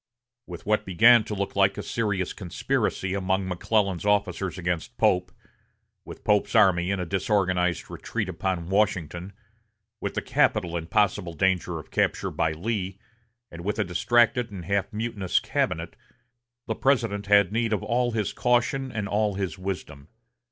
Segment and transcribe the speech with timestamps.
[0.47, 5.31] With what began to look like a serious conspiracy among McClellan's officers against Pope,
[6.05, 9.31] with Pope's army in a disorganized retreat upon Washington,
[9.99, 12.97] with the capital in possible danger of capture by Lee,
[13.51, 15.95] and with a distracted and half mutinous cabinet,
[16.65, 20.07] the President had need of all his caution and all his wisdom.